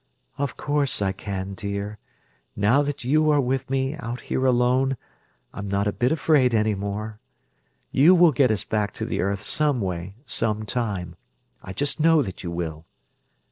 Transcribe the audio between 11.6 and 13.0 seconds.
I just know that you will.